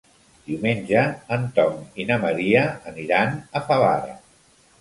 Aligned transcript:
Diumenge 0.45 1.03
en 1.37 1.45
Tom 1.59 1.77
i 2.03 2.07
na 2.13 2.19
Maria 2.25 2.65
aniran 2.93 3.39
a 3.61 3.63
Favara. 3.69 4.19